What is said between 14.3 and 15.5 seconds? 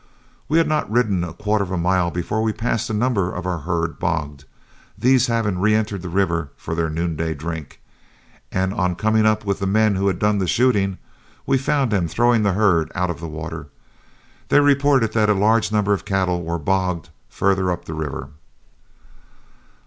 They reported that a